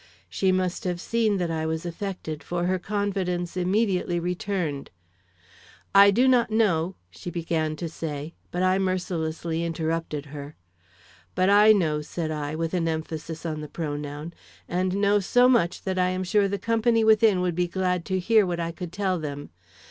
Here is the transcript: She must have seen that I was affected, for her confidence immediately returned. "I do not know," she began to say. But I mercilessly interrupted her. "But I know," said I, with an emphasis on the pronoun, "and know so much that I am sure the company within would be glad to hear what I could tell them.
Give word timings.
She 0.27 0.51
must 0.51 0.83
have 0.85 0.99
seen 0.99 1.37
that 1.37 1.51
I 1.51 1.67
was 1.67 1.85
affected, 1.85 2.41
for 2.41 2.65
her 2.65 2.79
confidence 2.79 3.55
immediately 3.55 4.19
returned. 4.19 4.89
"I 5.93 6.09
do 6.09 6.27
not 6.27 6.49
know," 6.49 6.95
she 7.11 7.29
began 7.29 7.75
to 7.75 7.87
say. 7.87 8.33
But 8.49 8.63
I 8.63 8.79
mercilessly 8.79 9.63
interrupted 9.63 10.25
her. 10.33 10.55
"But 11.35 11.51
I 11.51 11.71
know," 11.71 12.01
said 12.01 12.31
I, 12.31 12.55
with 12.55 12.73
an 12.73 12.87
emphasis 12.87 13.45
on 13.45 13.61
the 13.61 13.67
pronoun, 13.67 14.33
"and 14.67 14.95
know 14.95 15.19
so 15.19 15.47
much 15.47 15.83
that 15.83 15.99
I 15.99 16.09
am 16.09 16.23
sure 16.23 16.47
the 16.47 16.57
company 16.57 17.03
within 17.03 17.39
would 17.41 17.53
be 17.53 17.67
glad 17.67 18.03
to 18.05 18.17
hear 18.17 18.43
what 18.43 18.59
I 18.59 18.71
could 18.71 18.91
tell 18.91 19.19
them. 19.19 19.51